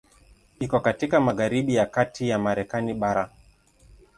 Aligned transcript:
Iko 0.59 0.79
katika 0.79 1.19
magharibi 1.19 1.75
ya 1.75 1.85
kati 1.85 2.29
ya 2.29 2.39
Marekani 2.39 2.93
bara. 2.93 3.29